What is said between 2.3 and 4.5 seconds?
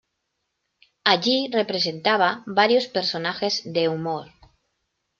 varios personajes de humor.